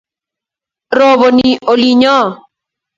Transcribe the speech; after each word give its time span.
Roboni 0.97 1.47
olinyoo 1.71 2.27